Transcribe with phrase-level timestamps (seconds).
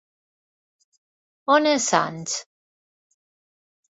[1.57, 2.35] On és Sants?